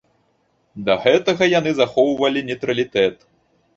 Да 0.87 0.95
гэтага 1.03 1.43
яны 1.59 1.71
захоўвалі 1.81 2.43
нейтралітэт. 2.49 3.15